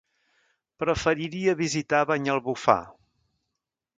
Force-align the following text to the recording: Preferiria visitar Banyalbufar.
Preferiria 0.83 1.55
visitar 1.59 2.01
Banyalbufar. 2.13 2.79